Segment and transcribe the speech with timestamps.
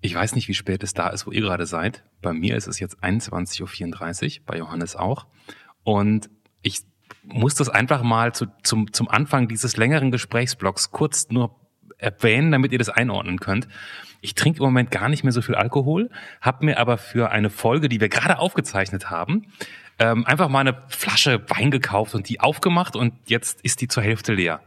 [0.00, 2.04] Ich weiß nicht, wie spät es da ist, wo ihr gerade seid.
[2.22, 5.26] Bei mir ist es jetzt 21.34 Uhr, bei Johannes auch.
[5.82, 6.30] Und
[6.62, 6.80] ich
[7.24, 11.54] muss das einfach mal zu, zum, zum Anfang dieses längeren Gesprächsblocks kurz nur
[11.98, 13.68] erwähnen, damit ihr das einordnen könnt.
[14.20, 16.10] Ich trinke im Moment gar nicht mehr so viel Alkohol,
[16.40, 19.46] habe mir aber für eine Folge, die wir gerade aufgezeichnet haben,
[19.98, 24.02] ähm, einfach mal eine Flasche Wein gekauft und die aufgemacht und jetzt ist die zur
[24.02, 24.60] Hälfte leer.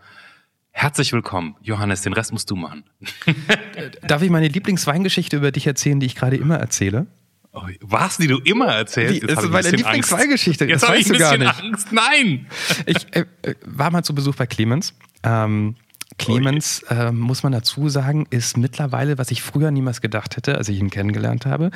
[0.72, 2.84] Herzlich willkommen, Johannes, den Rest musst du machen.
[4.08, 7.08] Darf ich meine Lieblingsweingeschichte über dich erzählen, die ich gerade immer erzähle?
[7.54, 9.22] Oh, was, die du immer erzählst?
[9.22, 10.66] Die, das ist meine Lieblingsweingeschichte.
[10.66, 11.92] Jetzt habe ich ein bisschen Angst.
[11.92, 12.48] Nein!
[12.86, 14.94] Ich äh, äh, war mal zu Besuch bei Clemens.
[15.24, 15.76] Ähm,
[16.18, 20.70] Clemens, äh, muss man dazu sagen, ist mittlerweile, was ich früher niemals gedacht hätte, als
[20.70, 21.72] ich ihn kennengelernt habe,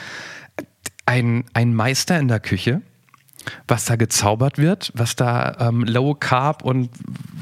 [1.05, 2.81] ein, ein Meister in der Küche
[3.67, 6.89] was da gezaubert wird, was da ähm, Low Carb und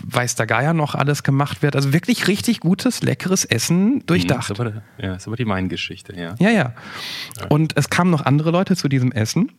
[0.05, 1.75] weiß der Geier noch alles gemacht wird.
[1.75, 4.49] Also wirklich richtig gutes, leckeres Essen durchdacht.
[4.49, 6.35] Mhm, das aber, ja, das ist aber die Main-Geschichte, ja.
[6.39, 6.49] ja.
[6.49, 6.73] Ja,
[7.49, 9.51] Und es kamen noch andere Leute zu diesem Essen.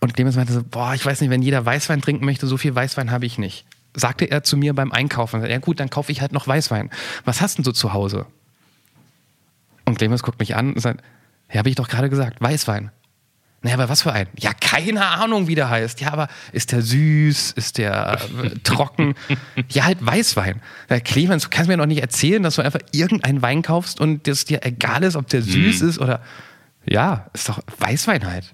[0.00, 2.74] Und Clemens meinte so, boah, ich weiß nicht, wenn jeder Weißwein trinken möchte, so viel
[2.74, 3.64] Weißwein habe ich nicht.
[3.94, 5.44] Sagte er zu mir beim Einkaufen.
[5.46, 6.90] Ja gut, dann kaufe ich halt noch Weißwein.
[7.24, 8.26] Was hast denn du zu Hause?
[9.84, 11.02] Und Clemens guckt mich an und sagt,
[11.50, 12.90] ja, habe ich doch gerade gesagt, Weißwein.
[13.64, 14.26] Naja, aber was für ein?
[14.38, 16.02] Ja, keine Ahnung, wie der heißt.
[16.02, 17.52] Ja, aber ist der süß?
[17.52, 19.14] Ist der äh, trocken?
[19.70, 20.60] ja, halt Weißwein.
[20.90, 24.28] Ja, Clemens, du kannst mir noch nicht erzählen, dass du einfach irgendeinen Wein kaufst und
[24.28, 25.88] es dir egal ist, ob der süß mm.
[25.88, 26.20] ist oder.
[26.84, 28.52] Ja, ist doch Weißwein halt.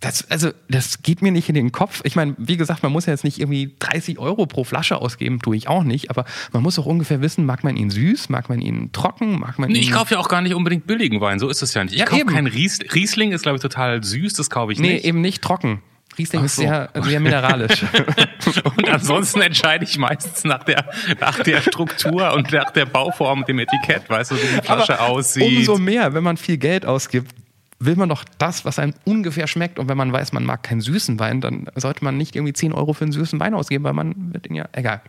[0.00, 2.02] Das, also, das geht mir nicht in den Kopf.
[2.04, 5.40] Ich meine, wie gesagt, man muss ja jetzt nicht irgendwie 30 Euro pro Flasche ausgeben,
[5.40, 8.50] tue ich auch nicht, aber man muss auch ungefähr wissen, mag man ihn süß, mag
[8.50, 9.82] man ihn trocken, mag man nee, ihn.
[9.82, 11.94] Ich kaufe ja auch gar nicht unbedingt billigen Wein, so ist es ja nicht.
[11.94, 12.90] Ich ja, kaufe keinen Riesling.
[12.90, 15.02] Riesling ist, glaube ich, total süß, das kaufe ich nee, nicht.
[15.04, 15.80] Nee, eben nicht trocken.
[16.18, 16.46] Riesling so.
[16.46, 17.84] ist sehr, sehr mineralisch.
[18.76, 23.48] und ansonsten entscheide ich meistens nach der, nach der Struktur und nach der Bauform und
[23.48, 25.42] dem Etikett, weißt du, wie die Flasche Aber aussieht.
[25.42, 27.34] Umso mehr, wenn man viel Geld ausgibt,
[27.78, 29.78] will man doch das, was einem ungefähr schmeckt.
[29.78, 32.72] Und wenn man weiß, man mag keinen süßen Wein, dann sollte man nicht irgendwie 10
[32.72, 35.02] Euro für einen süßen Wein ausgeben, weil man wird ihn ja, egal.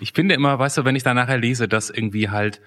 [0.00, 2.60] Ich finde immer, weißt du, wenn ich da nachher lese, dass irgendwie halt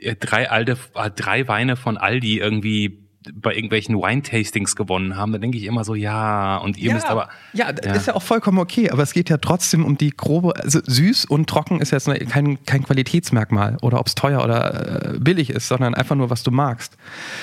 [0.00, 5.38] äh, drei alte, äh, drei Weine von Aldi irgendwie bei irgendwelchen Wine-Tastings gewonnen haben, da
[5.38, 7.28] denke ich immer so, ja, und ihr ja, müsst aber.
[7.52, 10.56] Ja, ja, ist ja auch vollkommen okay, aber es geht ja trotzdem um die grobe,
[10.56, 15.18] also süß und trocken ist jetzt kein, kein Qualitätsmerkmal oder ob es teuer oder äh,
[15.18, 16.96] billig ist, sondern einfach nur, was du magst.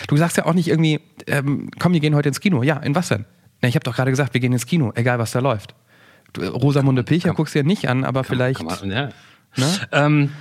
[0.07, 2.63] Du sagst ja auch nicht irgendwie, ähm, komm, wir gehen heute ins Kino.
[2.63, 3.25] Ja, in was denn?
[3.61, 5.75] Na, ich habe doch gerade gesagt, wir gehen ins Kino, egal was da läuft.
[6.33, 8.57] Du, Rosamunde Pilcher guckst du ja nicht an, aber kann, vielleicht.
[8.57, 9.09] Kann man, ja.
[9.55, 9.79] Ne?
[9.91, 10.31] Ähm,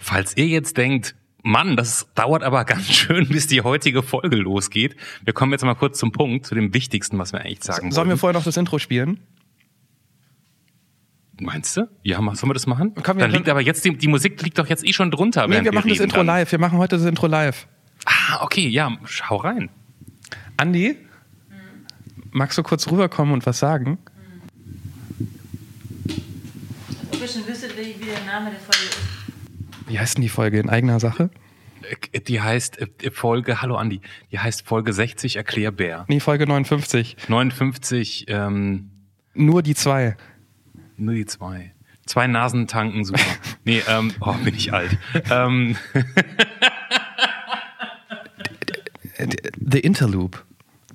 [0.00, 4.96] falls ihr jetzt denkt, Mann, das dauert aber ganz schön, bis die heutige Folge losgeht.
[5.24, 8.08] Wir kommen jetzt mal kurz zum Punkt, zu dem Wichtigsten, was wir eigentlich sagen Sollen
[8.08, 9.20] wir vorher noch das Intro spielen?
[11.40, 11.88] Meinst du?
[12.02, 12.94] Ja, sollen wir das machen?
[13.02, 15.46] Komm, Dann liegt aber jetzt, die, die, Musik liegt doch jetzt eh schon drunter.
[15.48, 16.26] Nee, wir machen wir das Intro dann.
[16.26, 16.52] live.
[16.52, 17.66] Wir machen heute das Intro live.
[18.04, 19.70] Ah, okay, ja, schau rein.
[20.58, 20.96] Andi,
[21.48, 21.54] mhm.
[22.30, 23.98] magst du kurz rüberkommen und was sagen?
[26.08, 29.19] Als ob ihr schon wüsstet, wie der Name der Folge ist.
[29.90, 31.30] Wie heißt denn die Folge in eigener Sache?
[32.12, 36.04] Äh, die heißt äh, Folge, hallo Andi, die heißt Folge 60 Erklärbär.
[36.08, 37.16] Nee, Folge 59.
[37.28, 38.90] 59, ähm.
[39.34, 40.16] Nur die zwei.
[40.96, 41.72] Nur die zwei.
[42.06, 43.20] Zwei Nasen tanken, super.
[43.64, 44.96] nee, ähm, oh, bin ich alt.
[45.30, 45.76] ähm.
[49.58, 50.44] The Interloop.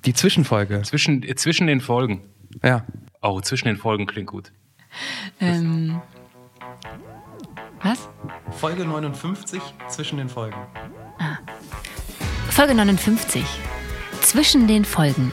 [0.04, 0.82] Die Zwischenfolge.
[0.82, 2.22] Zwischen, zwischen den Folgen.
[2.62, 2.84] Ja.
[3.20, 4.52] Oh, zwischen den Folgen klingt gut.
[5.40, 6.00] Ähm.
[7.82, 8.08] Was?
[8.50, 10.56] Folge 59 zwischen den Folgen.
[11.18, 11.38] Ah.
[12.48, 13.44] Folge 59
[14.20, 15.32] zwischen den Folgen.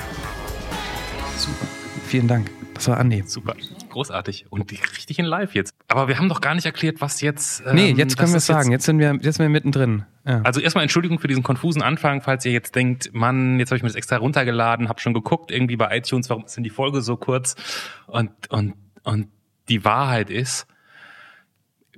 [1.37, 1.67] Super.
[2.05, 2.49] Vielen Dank.
[2.73, 3.23] Das war Andi.
[3.25, 3.55] Super.
[3.89, 4.47] Großartig.
[4.49, 5.73] Und richtig in live jetzt.
[5.87, 7.63] Aber wir haben doch gar nicht erklärt, was jetzt.
[7.65, 8.71] Ähm, nee, jetzt können wir es sagen.
[8.71, 10.05] Jetzt sind wir, jetzt sind wir mittendrin.
[10.25, 10.41] Ja.
[10.41, 13.83] Also erstmal Entschuldigung für diesen konfusen Anfang, falls ihr jetzt denkt, Mann, jetzt habe ich
[13.83, 17.01] mir das extra runtergeladen, habe schon geguckt, irgendwie bei iTunes, warum ist denn die Folge
[17.01, 17.55] so kurz?
[18.07, 19.27] Und, und, und
[19.69, 20.67] die Wahrheit ist,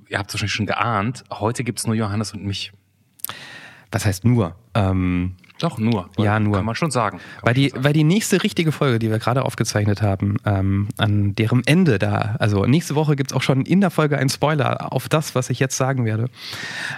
[0.09, 2.71] ihr habt es wahrscheinlich schon geahnt, heute gibt es nur Johannes und mich.
[3.91, 4.55] Was heißt nur?
[4.73, 6.09] Ähm, Doch, nur.
[6.17, 6.57] Ja, nur.
[6.57, 7.22] Kann man schon sagen.
[7.43, 7.84] weil, die, sagen.
[7.85, 12.35] weil die nächste richtige Folge, die wir gerade aufgezeichnet haben, ähm, an deren Ende da,
[12.40, 15.49] also nächste Woche gibt es auch schon in der Folge einen Spoiler auf das, was
[15.49, 16.29] ich jetzt sagen werde.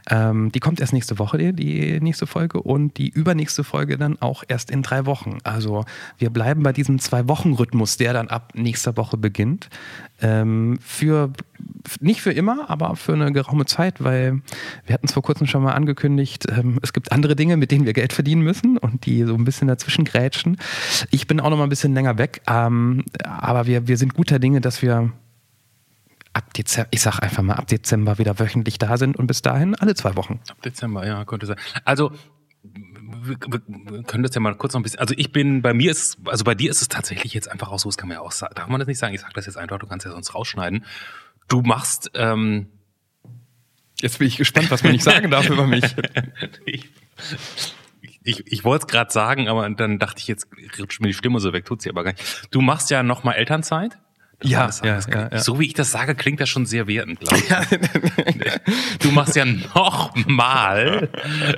[0.10, 4.20] Ähm, die kommt erst nächste Woche, die, die nächste Folge, und die übernächste Folge dann
[4.20, 5.38] auch erst in drei Wochen.
[5.44, 5.86] Also
[6.18, 9.70] wir bleiben bei diesem Zwei-Wochen-Rhythmus, der dann ab nächster Woche beginnt.
[10.20, 11.32] Ähm, für
[12.00, 14.42] nicht für immer, aber für eine geraume Zeit, weil
[14.86, 17.86] wir hatten es vor kurzem schon mal angekündigt, ähm, es gibt andere Dinge, mit denen
[17.86, 20.58] wir Geld verdienen müssen und die so ein bisschen dazwischen grätschen.
[21.12, 24.40] Ich bin auch noch mal ein bisschen länger weg, ähm, aber wir, wir sind guter
[24.40, 25.12] Dinge, dass wir
[26.34, 29.76] ab Dezember, ich sag einfach mal ab Dezember wieder wöchentlich da sind und bis dahin
[29.76, 30.40] alle zwei Wochen.
[30.50, 31.58] Ab Dezember, ja, könnte sein.
[31.84, 32.12] Also
[33.24, 33.38] wir,
[34.04, 35.00] können das ja mal kurz noch ein bisschen.
[35.00, 37.80] Also ich bin, bei mir ist, also bei dir ist es tatsächlich jetzt einfach auch
[37.80, 39.14] so, das kann man ja auch sagen, darf man das nicht sagen?
[39.14, 40.86] Ich sag das jetzt einfach, du kannst ja sonst rausschneiden.
[41.48, 42.68] Du machst, ähm,
[44.02, 45.84] Jetzt bin ich gespannt, was man nicht sagen darf über mich.
[48.24, 50.48] ich, ich, wollte es gerade sagen, aber dann dachte ich, jetzt
[50.80, 52.48] rutscht mir die Stimme so weg, tut sie aber gar nicht.
[52.52, 53.98] Du machst ja noch mal Elternzeit.
[54.44, 55.40] Ja, ja, ja, ja.
[55.40, 57.48] So wie ich das sage, klingt das schon sehr wertend, glaube ich.
[59.00, 61.10] Du machst ja noch mal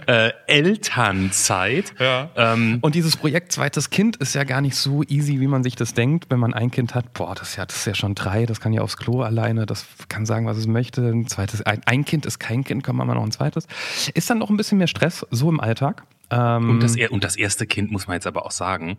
[0.08, 1.94] äh, Elternzeit.
[2.00, 2.30] Ja.
[2.36, 5.76] Ähm, Und dieses Projekt zweites Kind ist ja gar nicht so easy, wie man sich
[5.76, 7.14] das denkt, wenn man ein Kind hat.
[7.14, 9.66] Boah, das ist ja, das ist ja schon drei, das kann ja aufs Klo alleine,
[9.66, 11.02] das kann sagen, was es möchte.
[11.10, 13.68] Ein zweites, ein, ein Kind ist kein Kind, kommt mal noch ein zweites.
[14.14, 16.04] Ist dann noch ein bisschen mehr Stress, so im Alltag.
[16.30, 18.98] Ähm, Und das, und das erste Kind, muss man jetzt aber auch sagen,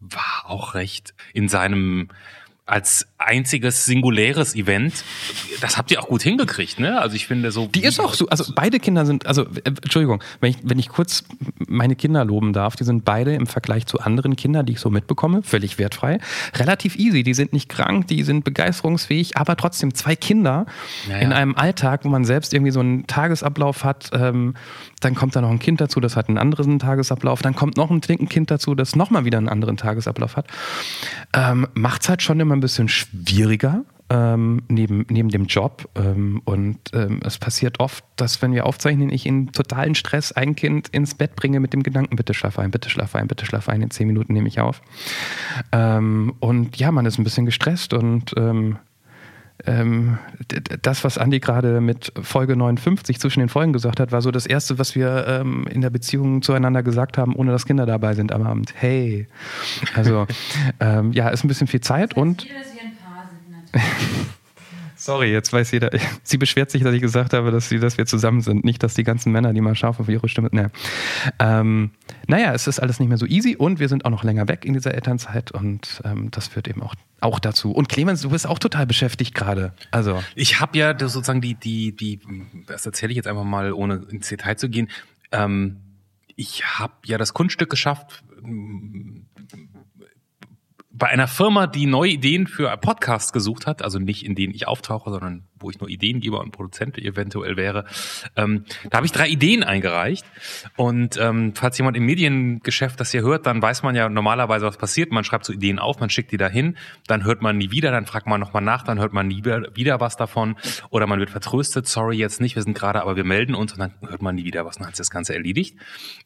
[0.00, 2.08] war auch recht in seinem
[2.70, 5.04] als einziges singuläres Event.
[5.60, 7.00] Das habt ihr auch gut hingekriegt, ne?
[7.00, 7.66] Also ich finde so.
[7.66, 10.88] Die ist auch so, also beide Kinder sind, also äh, Entschuldigung, wenn ich, wenn ich
[10.88, 11.24] kurz
[11.66, 14.88] meine Kinder loben darf, die sind beide im Vergleich zu anderen Kindern, die ich so
[14.88, 16.18] mitbekomme, völlig wertfrei,
[16.54, 17.22] relativ easy.
[17.24, 20.66] Die sind nicht krank, die sind begeisterungsfähig, aber trotzdem zwei Kinder
[21.08, 24.54] Ja, in einem Alltag, wo man selbst irgendwie so einen Tagesablauf hat, ähm,
[25.00, 27.90] dann kommt da noch ein Kind dazu, das hat einen anderen Tagesablauf, dann kommt noch
[27.90, 30.46] ein Kind dazu, das nochmal wieder einen anderen Tagesablauf hat.
[31.34, 35.88] Ähm, Macht es halt schon immer ein bisschen schwieriger ähm, neben, neben dem Job.
[35.94, 40.56] Ähm, und ähm, es passiert oft, dass wenn wir aufzeichnen, ich in totalen Stress ein
[40.56, 43.68] Kind ins Bett bringe mit dem Gedanken, bitte schlaf ein, bitte schlaf ein, bitte schlaf
[43.68, 44.82] ein, in zehn Minuten nehme ich auf.
[45.72, 48.34] Ähm, und ja, man ist ein bisschen gestresst und
[49.66, 50.18] ähm,
[50.82, 54.46] das, was Andi gerade mit Folge 59 zwischen den Folgen gesagt hat, war so das
[54.46, 58.32] Erste, was wir ähm, in der Beziehung zueinander gesagt haben, ohne dass Kinder dabei sind
[58.32, 58.72] am Abend.
[58.74, 59.26] Hey.
[59.94, 60.26] Also,
[60.80, 62.42] ähm, ja, ist ein bisschen viel Zeit und.
[62.42, 64.26] Hier, dass wir ein Paar sind, natürlich.
[65.00, 65.90] Sorry, jetzt weiß jeder.
[66.22, 68.64] Sie beschwert sich, dass ich gesagt habe, dass, sie, dass wir zusammen sind.
[68.64, 70.50] Nicht, dass die ganzen Männer, die mal scharf auf ihre Stimme.
[70.52, 70.70] Ne.
[71.38, 71.92] Ähm,
[72.26, 74.66] naja, es ist alles nicht mehr so easy und wir sind auch noch länger weg
[74.66, 77.72] in dieser Elternzeit und ähm, das führt eben auch, auch dazu.
[77.72, 79.72] Und Clemens, du bist auch total beschäftigt gerade.
[79.90, 80.22] Also.
[80.34, 82.20] Ich habe ja sozusagen die, die, die,
[82.66, 84.90] das erzähle ich jetzt einfach mal, ohne ins Detail zu gehen.
[85.32, 85.78] Ähm,
[86.36, 88.22] ich habe ja das Kunststück geschafft,
[91.00, 94.68] bei einer Firma, die neue Ideen für Podcasts gesucht hat, also nicht in denen ich
[94.68, 97.86] auftauche, sondern wo ich nur Ideengeber und Produzent eventuell wäre,
[98.36, 100.26] ähm, da habe ich drei Ideen eingereicht.
[100.76, 104.76] Und ähm, falls jemand im Mediengeschäft das hier hört, dann weiß man ja normalerweise, was
[104.76, 105.10] passiert.
[105.10, 106.76] Man schreibt so Ideen auf, man schickt die dahin,
[107.06, 110.00] dann hört man nie wieder, dann fragt man nochmal nach, dann hört man nie wieder,
[110.00, 110.56] was davon.
[110.90, 113.78] Oder man wird vertröstet, sorry, jetzt nicht, wir sind gerade, aber wir melden uns und
[113.78, 115.76] dann hört man nie wieder was, dann hat sich das Ganze erledigt.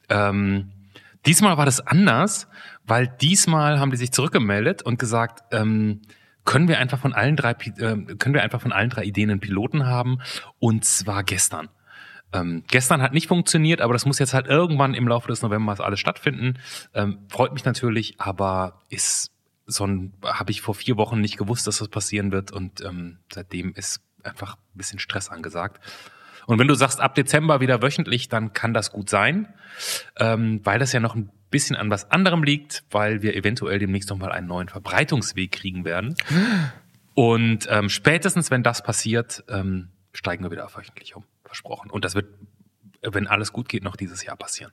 [0.09, 0.73] Ähm,
[1.27, 2.49] Diesmal war das anders,
[2.85, 6.03] weil diesmal haben die sich zurückgemeldet und gesagt, ähm,
[6.45, 9.41] können wir einfach von allen drei, ähm, können wir einfach von allen drei Ideen einen
[9.41, 10.19] Piloten haben
[10.59, 11.69] und zwar gestern.
[12.33, 15.81] Ähm, gestern hat nicht funktioniert, aber das muss jetzt halt irgendwann im Laufe des Novembers
[15.81, 16.59] alles stattfinden.
[16.93, 19.31] Ähm, freut mich natürlich, aber ist
[19.67, 23.19] so ein, habe ich vor vier Wochen nicht gewusst, dass das passieren wird und ähm,
[23.33, 25.81] seitdem ist einfach ein bisschen Stress angesagt.
[26.47, 29.53] Und wenn du sagst, ab Dezember wieder wöchentlich, dann kann das gut sein,
[30.17, 34.11] ähm, weil das ja noch ein bisschen an was anderem liegt, weil wir eventuell demnächst
[34.11, 36.17] nochmal einen neuen Verbreitungsweg kriegen werden.
[37.15, 41.25] Und ähm, spätestens, wenn das passiert, ähm, steigen wir wieder auf wöchentlich um.
[41.45, 41.91] Versprochen.
[41.91, 42.27] Und das wird,
[43.03, 44.73] wenn alles gut geht, noch dieses Jahr passieren.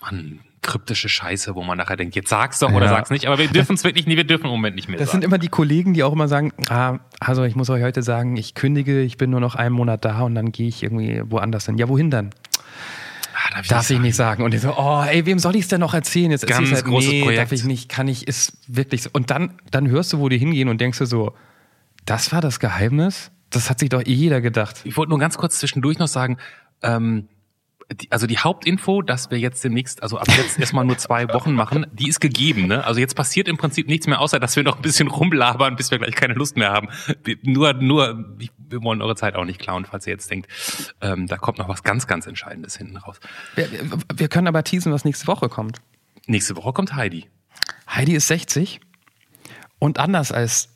[0.00, 2.90] Mann, kryptische Scheiße, wo man nachher denkt, jetzt sag's doch oder Ja.
[2.92, 5.08] sag's nicht, aber wir dürfen es wirklich nicht, wir dürfen im Moment nicht mehr Das
[5.08, 5.22] sagen.
[5.22, 8.36] sind immer die Kollegen, die auch immer sagen, ah, also ich muss euch heute sagen,
[8.36, 11.66] ich kündige, ich bin nur noch einen Monat da und dann gehe ich irgendwie woanders
[11.66, 11.78] hin.
[11.78, 12.30] Ja, wohin dann?
[13.34, 14.42] ah, darf ich Darf ich nicht sagen.
[14.42, 16.30] Und ich so, oh, ey, wem soll ich es denn noch erzählen?
[16.30, 17.40] Jetzt Ganz halt, großes nee, Projekt.
[17.42, 19.10] darf ich nicht, kann ich, ist wirklich so.
[19.12, 21.34] Und dann, dann hörst du, wo die hingehen und denkst du so,
[22.04, 23.30] das war das Geheimnis?
[23.50, 24.80] Das hat sich doch eh jeder gedacht.
[24.84, 26.36] Ich wollte nur ganz kurz zwischendurch noch sagen,
[26.82, 27.28] ähm,
[28.10, 31.86] also die Hauptinfo, dass wir jetzt demnächst, also ab jetzt erstmal nur zwei Wochen machen,
[31.92, 32.66] die ist gegeben.
[32.66, 32.84] Ne?
[32.84, 35.90] Also jetzt passiert im Prinzip nichts mehr, außer dass wir noch ein bisschen rumlabern, bis
[35.90, 36.88] wir gleich keine Lust mehr haben.
[37.24, 40.48] Wir, nur, nur, wir wollen eure Zeit auch nicht klauen, falls ihr jetzt denkt,
[41.00, 43.20] ähm, da kommt noch was ganz, ganz Entscheidendes hinten raus.
[43.54, 43.68] Wir,
[44.14, 45.80] wir können aber teasen, was nächste Woche kommt.
[46.26, 47.26] Nächste Woche kommt Heidi.
[47.88, 48.80] Heidi ist 60
[49.78, 50.74] und anders als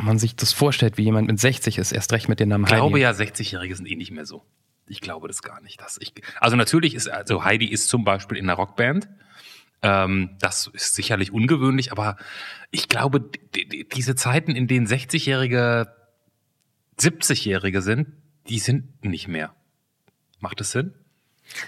[0.00, 2.70] man sich das vorstellt, wie jemand mit 60 ist, erst recht mit dem Namen Ich
[2.70, 3.02] glaube Heidi.
[3.02, 4.44] ja, 60-Jährige sind eh nicht mehr so.
[4.88, 5.80] Ich glaube das gar nicht.
[5.80, 9.08] Dass ich, also natürlich ist, also Heidi ist zum Beispiel in einer Rockband.
[9.82, 12.16] Ähm, das ist sicherlich ungewöhnlich, aber
[12.70, 15.94] ich glaube, die, die, diese Zeiten, in denen 60-Jährige
[16.98, 18.08] 70-Jährige sind,
[18.48, 19.54] die sind nicht mehr.
[20.40, 20.94] Macht das Sinn?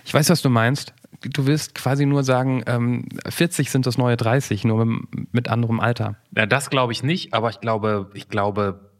[0.04, 0.92] Ich weiß, was du meinst.
[1.22, 5.80] Du willst quasi nur sagen, ähm, 40 sind das neue 30, nur mit, mit anderem
[5.80, 6.16] Alter.
[6.36, 8.90] Ja, das glaube ich nicht, aber ich glaube, ich glaube,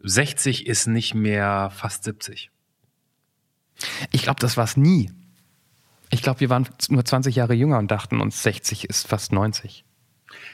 [0.00, 2.50] 60 ist nicht mehr fast 70.
[4.12, 5.10] Ich glaube, das war es nie.
[6.10, 9.84] Ich glaube, wir waren nur 20 Jahre jünger und dachten uns, 60 ist fast 90.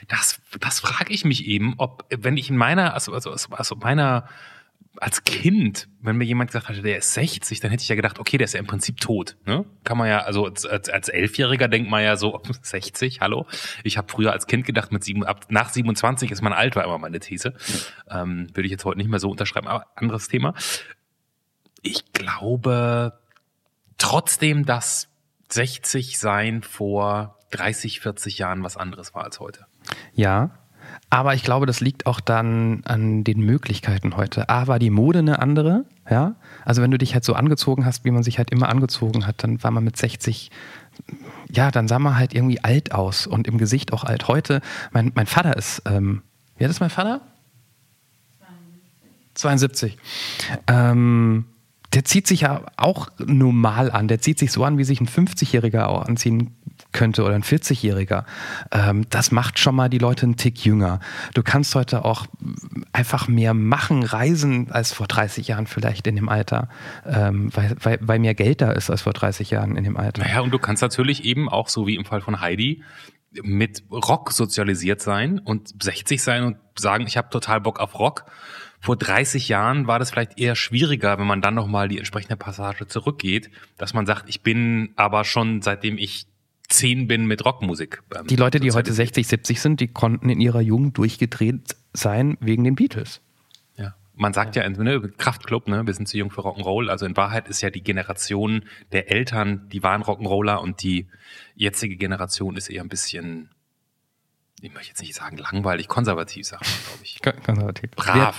[0.07, 4.27] Das, das frage ich mich eben, ob, wenn ich in meiner, also, also, also meiner,
[4.97, 8.19] als Kind, wenn mir jemand gesagt hatte, der ist 60, dann hätte ich ja gedacht,
[8.19, 9.37] okay, der ist ja im Prinzip tot.
[9.45, 9.65] Ne?
[9.83, 13.47] Kann man ja, also als, als Elfjähriger denkt man ja so, 60, hallo.
[13.83, 16.83] Ich habe früher als Kind gedacht, mit sieben, ab, nach 27 ist man alt, war
[16.83, 17.53] immer meine These.
[18.09, 20.53] Ähm, würde ich jetzt heute nicht mehr so unterschreiben, aber anderes Thema.
[21.83, 23.19] Ich glaube
[23.97, 25.09] trotzdem, dass
[25.49, 29.67] 60 sein vor 30, 40 Jahren was anderes war als heute.
[30.13, 30.51] Ja,
[31.09, 34.49] aber ich glaube, das liegt auch dann an den Möglichkeiten heute.
[34.49, 36.35] A, war die Mode eine andere, ja.
[36.65, 39.43] Also wenn du dich halt so angezogen hast, wie man sich halt immer angezogen hat,
[39.43, 40.51] dann war man mit 60,
[41.51, 44.27] ja, dann sah man halt irgendwie alt aus und im Gesicht auch alt.
[44.27, 44.61] Heute,
[44.91, 46.23] mein, mein Vater ist, ähm,
[46.57, 47.21] wie alt ist mein Vater?
[49.35, 49.97] 72.
[49.97, 49.97] 72.
[50.67, 51.45] Ähm,
[51.93, 54.07] der zieht sich ja auch normal an.
[54.07, 56.55] Der zieht sich so an, wie sich ein 50-Jähriger auch anziehen
[56.91, 58.25] könnte oder ein 40-Jähriger.
[58.71, 60.99] Ähm, das macht schon mal die Leute einen Tick jünger.
[61.33, 62.25] Du kannst heute auch
[62.91, 66.69] einfach mehr machen, reisen als vor 30 Jahren vielleicht in dem Alter,
[67.05, 70.23] ähm, weil, weil, weil mehr Geld da ist als vor 30 Jahren in dem Alter.
[70.23, 72.83] Naja, und du kannst natürlich eben auch, so wie im Fall von Heidi,
[73.41, 78.25] mit Rock sozialisiert sein und 60 sein und sagen, ich habe total Bock auf Rock
[78.83, 82.85] vor 30 Jahren war das vielleicht eher schwieriger, wenn man dann nochmal die entsprechende Passage
[82.85, 86.27] zurückgeht, dass man sagt, ich bin aber schon seitdem ich
[86.67, 88.03] zehn bin mit Rockmusik.
[88.13, 92.37] Ähm, die Leute, die heute 60, 70 sind, die konnten in ihrer Jugend durchgedreht sein
[92.41, 93.21] wegen den Beatles.
[93.77, 93.95] Ja.
[94.15, 96.89] Man sagt ja, ne, Kraftclub, ne, wir sind zu jung für Rock'n'Roll.
[96.89, 101.07] Also in Wahrheit ist ja die Generation der Eltern, die waren Rock'n'Roller und die
[101.55, 103.49] jetzige Generation ist eher ein bisschen,
[104.59, 107.21] ich möchte jetzt nicht sagen langweilig, konservativ sagen, glaube ich.
[107.21, 107.91] Konservativ.
[107.91, 108.35] Brav.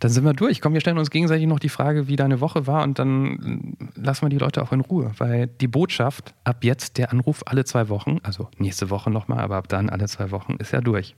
[0.00, 0.62] Dann sind wir durch.
[0.62, 4.22] Komm, wir stellen uns gegenseitig noch die Frage, wie deine Woche war und dann lassen
[4.22, 5.12] wir die Leute auch in Ruhe.
[5.18, 9.56] Weil die Botschaft, ab jetzt der Anruf alle zwei Wochen, also nächste Woche nochmal, aber
[9.56, 11.14] ab dann alle zwei Wochen, ist ja durch.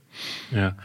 [0.51, 0.75] Ja.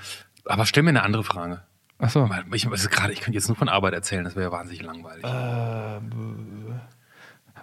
[0.45, 1.63] Aber stell mir eine andere Frage.
[1.99, 2.31] Ach so.
[2.53, 5.25] Ich, also gerade, ich könnte jetzt nur von Arbeit erzählen, das wäre ja wahnsinnig langweilig.
[5.25, 6.01] Äh,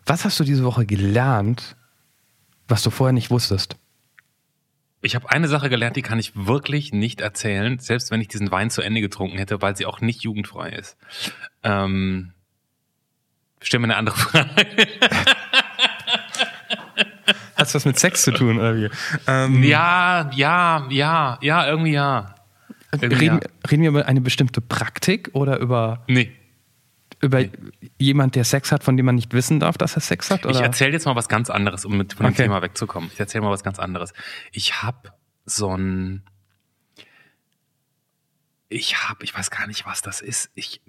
[0.06, 1.77] was hast du diese Woche gelernt,
[2.68, 3.77] was du vorher nicht wusstest?
[5.05, 8.50] Ich habe eine Sache gelernt, die kann ich wirklich nicht erzählen, selbst wenn ich diesen
[8.50, 10.97] Wein zu Ende getrunken hätte, weil sie auch nicht jugendfrei ist.
[11.62, 12.31] Ähm,
[13.62, 14.65] stell mir eine andere Frage.
[17.55, 18.89] Hat was mit Sex zu tun, oder wie?
[19.27, 22.33] Ähm, ja, ja, ja, ja, irgendwie ja.
[22.91, 23.69] Irgendwie reden, ja.
[23.69, 26.03] reden wir über eine bestimmte Praktik oder über.
[26.07, 26.31] Nee
[27.22, 27.51] über nee.
[27.98, 30.45] jemand, der Sex hat, von dem man nicht wissen darf, dass er Sex hat?
[30.45, 30.55] Oder?
[30.55, 32.43] Ich erzähle jetzt mal was ganz anderes, um mit von dem okay.
[32.43, 33.10] Thema wegzukommen.
[33.13, 34.13] Ich erzähle mal was ganz anderes.
[34.51, 35.13] Ich habe
[35.45, 36.24] so ein
[38.67, 40.50] ich habe, ich weiß gar nicht, was das ist.
[40.55, 40.81] Ich,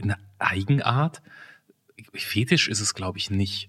[0.00, 1.20] eine Eigenart.
[2.14, 3.68] Fetisch ist es, glaube ich, nicht.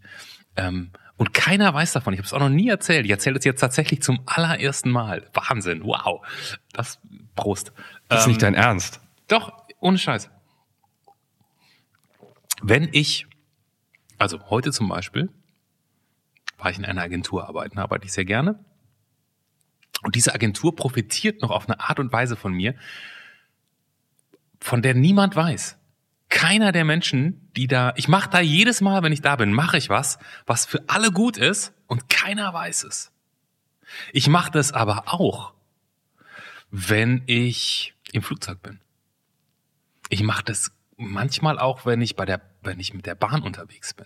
[0.56, 2.14] Ähm, und keiner weiß davon.
[2.14, 3.06] Ich habe es auch noch nie erzählt.
[3.06, 5.30] Ich erzähle es jetzt tatsächlich zum allerersten Mal.
[5.34, 5.84] Wahnsinn.
[5.84, 6.26] Wow.
[6.74, 7.00] Das
[7.36, 7.74] Prost.
[8.08, 9.02] Das ist ähm, nicht dein Ernst.
[9.28, 10.30] Doch, ohne Scheiß
[12.62, 13.28] wenn ich,
[14.18, 15.30] also heute zum Beispiel,
[16.58, 18.64] war ich in einer Agentur arbeiten, arbeite ich sehr gerne.
[20.04, 22.76] Und diese Agentur profitiert noch auf eine Art und Weise von mir,
[24.60, 25.78] von der niemand weiß.
[26.30, 29.78] Keiner der Menschen, die da, ich mache da jedes Mal, wenn ich da bin, mache
[29.78, 33.12] ich was, was für alle gut ist und keiner weiß es.
[34.12, 35.54] Ich mache das aber auch,
[36.72, 38.80] wenn ich im Flugzeug bin.
[40.10, 43.94] Ich mache das manchmal auch, wenn ich bei der, wenn ich mit der Bahn unterwegs
[43.94, 44.06] bin.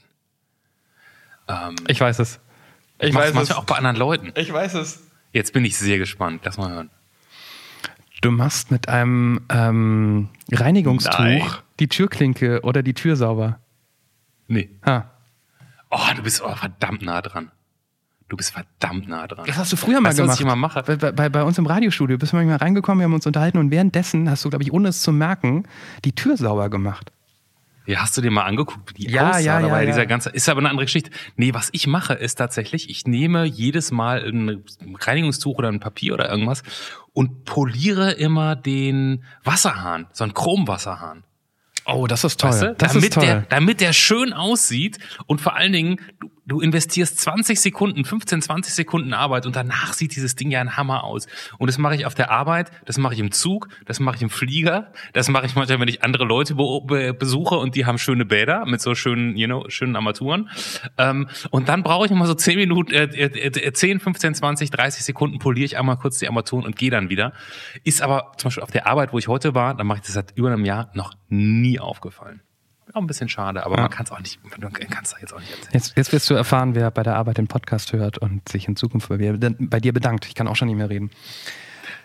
[1.47, 2.39] Ähm, ich weiß es.
[2.99, 3.51] Ich weiß manchmal es.
[3.51, 4.31] auch bei anderen Leuten.
[4.35, 5.03] Ich weiß es.
[5.31, 6.41] Jetzt bin ich sehr gespannt.
[6.43, 6.89] Lass mal hören.
[8.21, 11.43] Du machst mit einem ähm, Reinigungstuch Nein.
[11.79, 13.59] die Türklinke oder die Tür sauber.
[14.47, 14.69] Nee.
[14.85, 15.09] Ha.
[15.89, 17.51] Oh, du bist oh, verdammt nah dran.
[18.29, 19.45] Du bist verdammt nah dran.
[19.47, 20.33] Das hast du früher mal weißt gemacht.
[20.33, 20.83] Was ich immer mache?
[20.83, 23.71] Bei, bei, bei uns im Radiostudio bist du manchmal reingekommen, wir haben uns unterhalten und
[23.71, 25.63] währenddessen hast du, glaube ich, ohne es zu merken,
[26.05, 27.11] die Tür sauber gemacht.
[27.87, 29.39] Ja, hast du dir mal angeguckt, wie die ja, aussah?
[29.39, 29.85] Ja, ja, ja.
[29.85, 31.09] Dieser ganze, ist aber eine andere Geschichte.
[31.37, 34.63] Nee, was ich mache, ist tatsächlich, ich nehme jedes Mal ein
[34.99, 36.61] Reinigungstuch oder ein Papier oder irgendwas
[37.13, 41.23] und poliere immer den Wasserhahn, so einen Chromwasserhahn.
[41.85, 42.51] Oh, das ist toll.
[42.51, 42.75] Weißt du?
[42.75, 43.25] das damit, ist toll.
[43.25, 48.41] Der, damit der schön aussieht und vor allen Dingen, du, du investierst 20 Sekunden, 15,
[48.41, 51.27] 20 Sekunden Arbeit und danach sieht dieses Ding ja ein Hammer aus.
[51.57, 54.21] Und das mache ich auf der Arbeit, das mache ich im Zug, das mache ich
[54.21, 57.97] im Flieger, das mache ich manchmal, wenn ich andere Leute be besuche und die haben
[57.97, 60.49] schöne Bäder mit so schönen, you know, schönen Armaturen.
[60.97, 65.03] Ähm, und dann brauche ich immer so 10 Minuten, äh, äh, 10, 15, 20, 30
[65.03, 67.33] Sekunden poliere ich einmal kurz die Armaturen und gehe dann wieder.
[67.83, 70.13] Ist aber zum Beispiel auf der Arbeit, wo ich heute war, da mache ich das
[70.13, 72.41] seit über einem Jahr noch nie aufgefallen.
[72.93, 73.81] Auch ein bisschen schade, aber Ja.
[73.83, 75.69] man kann es auch nicht, man kann es jetzt auch nicht erzählen.
[75.73, 78.75] Jetzt, jetzt wirst du erfahren, wer bei der Arbeit den Podcast hört und sich in
[78.75, 80.25] Zukunft bei dir, bei dir bedankt.
[80.25, 81.11] Ich kann auch schon nicht mehr reden.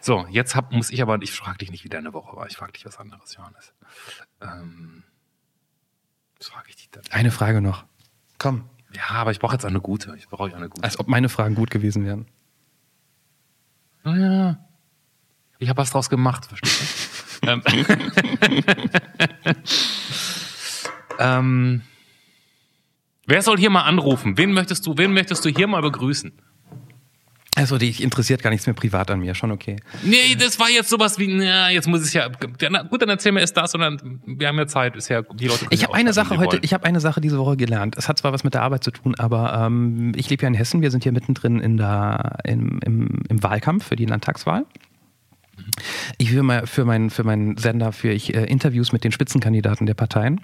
[0.01, 2.47] So, jetzt hab, muss ich aber, ich frage dich nicht, wie deine Woche war.
[2.47, 3.73] Ich frage dich was anderes, Johannes.
[4.43, 5.03] Ähm,
[6.39, 7.03] was frage ich dich denn?
[7.11, 7.85] Eine Frage noch.
[8.39, 8.69] Komm.
[8.95, 10.15] Ja, aber ich brauche jetzt eine gute.
[10.19, 10.85] Ich brauche eine gute.
[10.85, 12.27] Als ob meine Fragen gut gewesen wären.
[14.03, 14.59] Naja,
[15.59, 17.47] ich habe was draus gemacht, verstehst du?
[21.19, 21.83] ähm,
[23.27, 24.37] wer soll hier mal anrufen?
[24.37, 26.33] Wen möchtest du, wen möchtest du hier mal begrüßen?
[27.57, 29.35] Also, dich interessiert gar nichts mehr privat an mir.
[29.37, 29.77] Schon okay.
[30.03, 32.29] Nee, das war jetzt sowas wie, na, jetzt muss ich ja,
[32.69, 35.23] na, gut, dann erzähl mir erst das und dann, wir haben ja Zeit, ist ja,
[35.23, 37.97] die Leute Ich habe eine Sache heute, ich habe eine Sache diese Woche gelernt.
[37.97, 40.55] Es hat zwar was mit der Arbeit zu tun, aber ähm, ich lebe ja in
[40.55, 40.83] Hessen.
[40.83, 44.67] Wir sind hier mittendrin in der, im, im, im Wahlkampf für die Landtagswahl.
[46.19, 49.87] Ich führe mal für meinen für meinen Sender führe ich äh, Interviews mit den Spitzenkandidaten
[49.87, 50.41] der Parteien.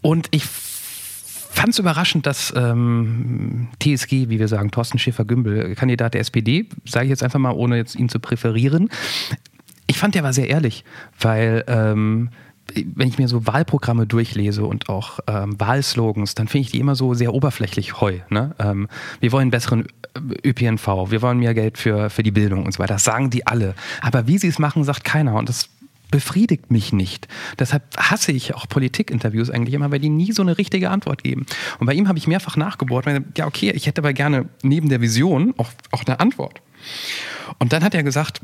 [0.00, 6.20] Und ich fand es überraschend, dass ähm, TSG, wie wir sagen, Thorsten Schäfer-Gümbel, Kandidat der
[6.20, 8.90] SPD, sage ich jetzt einfach mal, ohne jetzt ihn zu präferieren,
[9.90, 10.84] ich fand, der war sehr ehrlich,
[11.18, 12.28] weil ähm,
[12.74, 16.94] wenn ich mir so Wahlprogramme durchlese und auch ähm, Wahlslogans, dann finde ich die immer
[16.94, 18.18] so sehr oberflächlich heu.
[18.28, 18.54] Ne?
[18.58, 18.88] Ähm,
[19.20, 22.78] wir wollen besseren äh, ÖPNV, wir wollen mehr Geld für, für die Bildung und so
[22.78, 22.94] weiter.
[22.94, 23.74] Das sagen die alle.
[24.02, 25.34] Aber wie sie es machen, sagt keiner.
[25.34, 25.68] Und das
[26.10, 27.28] befriedigt mich nicht.
[27.58, 31.46] Deshalb hasse ich auch Politikinterviews eigentlich immer, weil die nie so eine richtige Antwort geben.
[31.78, 33.06] Und bei ihm habe ich mehrfach nachgebohrt.
[33.06, 36.60] weil, Ja, okay, ich hätte aber gerne neben der Vision auch, auch eine Antwort.
[37.58, 38.40] Und dann hat er gesagt,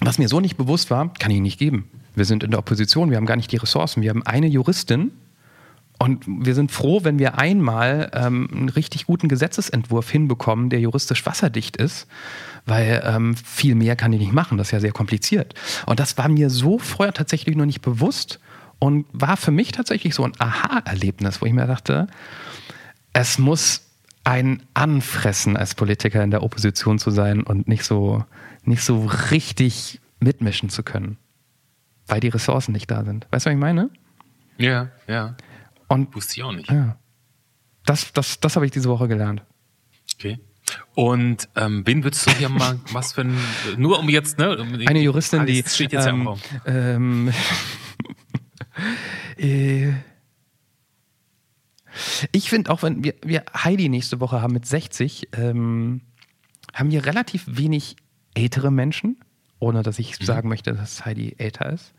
[0.00, 1.88] was mir so nicht bewusst war, kann ich nicht geben.
[2.14, 4.02] Wir sind in der Opposition, wir haben gar nicht die Ressourcen.
[4.02, 5.12] Wir haben eine Juristin
[5.98, 11.24] und wir sind froh, wenn wir einmal ähm, einen richtig guten Gesetzesentwurf hinbekommen, der juristisch
[11.26, 12.08] wasserdicht ist,
[12.66, 14.58] weil ähm, viel mehr kann ich nicht machen.
[14.58, 15.54] Das ist ja sehr kompliziert.
[15.86, 18.40] Und das war mir so vorher tatsächlich noch nicht bewusst
[18.80, 22.08] und war für mich tatsächlich so ein Aha-Erlebnis, wo ich mir dachte,
[23.12, 23.82] es muss
[24.24, 28.24] ein Anfressen als Politiker in der Opposition zu sein und nicht so,
[28.64, 31.16] nicht so richtig mitmischen zu können,
[32.12, 33.26] weil die Ressourcen nicht da sind.
[33.30, 33.88] Weißt du, was ich meine?
[34.58, 35.34] Ja, ja.
[35.88, 36.70] Und Wusste ich auch nicht.
[36.70, 36.98] ja,
[37.86, 39.42] das, das, das habe ich diese Woche gelernt.
[40.14, 40.38] Okay.
[40.94, 43.38] Und ähm, wen würdest du hier mal, was für ein,
[43.78, 44.58] nur um jetzt, ne?
[44.58, 45.62] Um, Eine Juristin, die.
[45.62, 46.40] Das steht jetzt ja im ähm, Raum.
[46.66, 47.32] ähm,
[49.38, 49.92] äh,
[52.30, 56.02] ich finde auch, wenn wir, wir Heidi nächste Woche haben mit 60, ähm,
[56.74, 57.96] haben wir relativ wenig
[58.34, 59.16] ältere Menschen,
[59.62, 61.94] ohne dass ich sagen möchte, dass Heidi älter ist.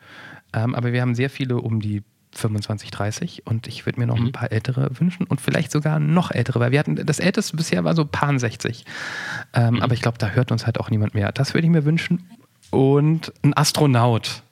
[0.54, 2.04] Ähm, aber wir haben sehr viele um die
[2.36, 6.32] 25, 30 und ich würde mir noch ein paar ältere wünschen und vielleicht sogar noch
[6.32, 8.86] ältere, weil wir hatten, das älteste bisher war so paar 60.
[9.54, 11.32] Ähm, Aber ich glaube, da hört uns halt auch niemand mehr.
[11.32, 12.28] Das würde ich mir wünschen.
[12.72, 14.44] Und ein Astronaut.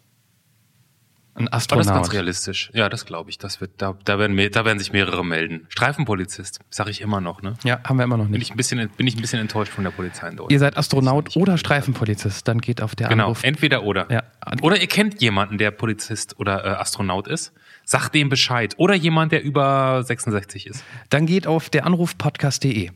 [1.34, 2.13] Ein Aber das ist ganz Astronaut.
[2.13, 2.72] realistisch.
[2.74, 3.38] Ja, das glaube ich.
[3.38, 5.65] Das wird, da, da werden, da werden sich mehrere melden.
[5.70, 7.54] Streifenpolizist, sage ich immer noch, ne?
[7.63, 8.44] Ja, haben wir immer noch Bin nicht.
[8.44, 10.52] ich ein bisschen, bin ich ein bisschen enttäuscht von der Polizei in Deutschland.
[10.52, 13.44] Ihr seid Astronaut oder Streifenpolizist, dann geht auf der Genau, Anruf.
[13.44, 14.12] entweder oder.
[14.12, 14.24] Ja.
[14.62, 17.54] Oder ihr kennt jemanden, der Polizist oder äh, Astronaut ist.
[17.86, 18.74] Sagt dem Bescheid.
[18.78, 20.84] Oder jemand, der über 66 ist.
[21.10, 22.91] Dann geht auf der Anrufpodcast.de.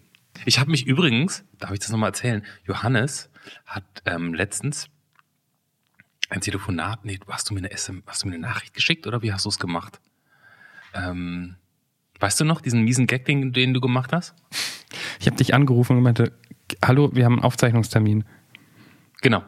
[0.45, 3.29] Ich habe mich übrigens, darf ich das nochmal erzählen, Johannes
[3.65, 4.87] hat ähm, letztens
[6.29, 9.21] ein Telefonat, nee, hast du mir eine SM, hast du mir eine Nachricht geschickt oder
[9.21, 9.99] wie hast du es gemacht?
[10.93, 11.55] Ähm,
[12.19, 14.35] weißt du noch, diesen miesen Gag, den, den du gemacht hast?
[15.19, 16.31] Ich habe dich angerufen und meinte,
[16.83, 18.25] hallo, wir haben einen Aufzeichnungstermin.
[19.21, 19.43] Genau.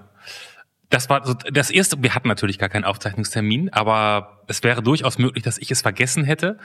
[0.89, 2.01] Das war so das erste.
[2.01, 6.23] Wir hatten natürlich gar keinen Aufzeichnungstermin, aber es wäre durchaus möglich, dass ich es vergessen
[6.23, 6.57] hätte.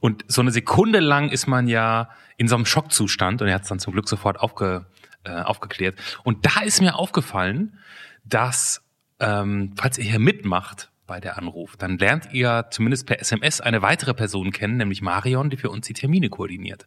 [0.00, 3.62] Und so eine Sekunde lang ist man ja in so einem Schockzustand und er hat
[3.62, 4.86] es dann zum Glück sofort aufge,
[5.24, 5.98] äh, aufgeklärt.
[6.24, 7.78] Und da ist mir aufgefallen,
[8.24, 8.82] dass
[9.20, 13.82] ähm, falls ihr hier mitmacht bei der Anruf, dann lernt ihr zumindest per SMS eine
[13.82, 16.86] weitere Person kennen, nämlich Marion, die für uns die Termine koordiniert.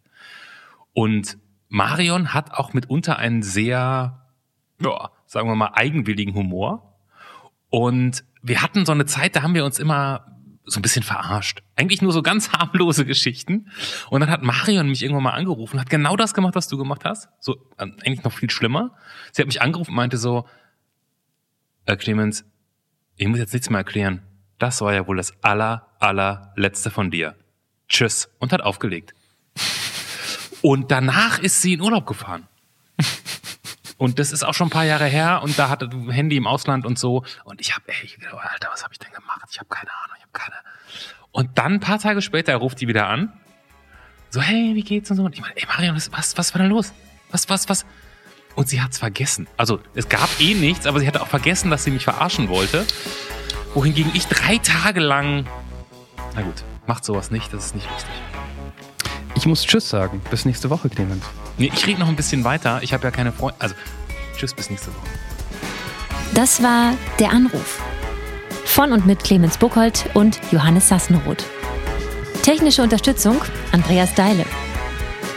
[0.94, 1.38] Und
[1.70, 4.22] Marion hat auch mitunter einen sehr
[4.84, 6.98] ja, sagen wir mal, eigenwilligen Humor.
[7.70, 10.28] Und wir hatten so eine Zeit, da haben wir uns immer
[10.65, 11.63] so ein bisschen verarscht.
[11.76, 13.70] Eigentlich nur so ganz harmlose Geschichten.
[14.10, 17.06] Und dann hat Marion mich irgendwann mal angerufen, hat genau das gemacht, was du gemacht
[17.06, 17.30] hast.
[17.39, 18.96] So, äh, eigentlich noch viel schlimmer.
[19.32, 20.46] Sie hat mich angerufen und meinte so,
[21.86, 22.46] äh, Clemens,
[23.15, 24.22] ich muss jetzt nichts mehr erklären.
[24.60, 27.36] Das war ja wohl das aller, allerletzte von dir.
[27.88, 28.30] Tschüss.
[28.39, 29.13] Und hat aufgelegt.
[30.62, 32.48] Und danach ist sie in Urlaub gefahren.
[34.02, 36.48] Und das ist auch schon ein paar Jahre her und da hatte du Handy im
[36.48, 37.24] Ausland und so.
[37.44, 39.48] Und ich habe, ey, gedacht, Alter, was habe ich denn gemacht?
[39.52, 40.56] Ich habe keine Ahnung, ich habe keine.
[41.32, 43.32] Und dann ein paar Tage später ruft die wieder an.
[44.32, 45.24] So, hey, wie geht's und so.
[45.24, 46.94] Und ich meine, ey, Marion, was, was war denn los?
[47.30, 47.86] Was, was, was?
[48.56, 49.48] Und sie hat's vergessen.
[49.58, 52.86] Also, es gab eh nichts, aber sie hatte auch vergessen, dass sie mich verarschen wollte.
[53.74, 55.46] Wohingegen ich drei Tage lang
[56.36, 58.12] Na gut, macht sowas nicht, das ist nicht lustig.
[59.36, 60.22] Ich muss Tschüss sagen.
[60.30, 61.24] Bis nächste Woche, Clemens.
[61.58, 62.80] Nee, ich rede noch ein bisschen weiter.
[62.84, 63.56] Ich habe ja keine Freunde.
[63.60, 63.76] Also,
[64.38, 65.08] tschüss, bis nächste Woche.
[66.34, 67.82] Das war Der Anruf.
[68.66, 71.44] Von und mit Clemens Buchholz und Johannes Sassenroth.
[72.42, 74.46] Technische Unterstützung Andreas Deile.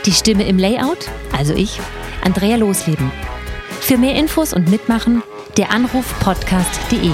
[0.05, 1.79] Die Stimme im Layout, also ich,
[2.25, 3.11] Andrea Losleben.
[3.79, 5.21] Für mehr Infos und Mitmachen,
[5.57, 7.11] der Anruf podcast.de.